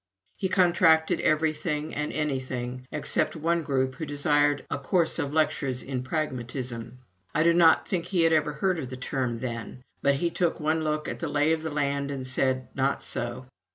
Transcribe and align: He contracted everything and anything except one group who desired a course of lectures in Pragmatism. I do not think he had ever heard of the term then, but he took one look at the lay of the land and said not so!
He 0.35 0.49
contracted 0.49 1.21
everything 1.21 1.93
and 1.93 2.11
anything 2.11 2.87
except 2.91 3.35
one 3.35 3.61
group 3.61 3.93
who 3.93 4.05
desired 4.07 4.65
a 4.67 4.79
course 4.79 5.19
of 5.19 5.31
lectures 5.31 5.83
in 5.83 6.01
Pragmatism. 6.01 6.97
I 7.35 7.43
do 7.43 7.53
not 7.53 7.87
think 7.87 8.05
he 8.05 8.23
had 8.23 8.33
ever 8.33 8.53
heard 8.53 8.79
of 8.79 8.89
the 8.89 8.97
term 8.97 9.37
then, 9.37 9.83
but 10.01 10.15
he 10.15 10.31
took 10.31 10.59
one 10.59 10.83
look 10.83 11.07
at 11.07 11.19
the 11.19 11.29
lay 11.29 11.53
of 11.53 11.61
the 11.61 11.69
land 11.69 12.09
and 12.09 12.25
said 12.25 12.69
not 12.73 13.03
so! 13.03 13.45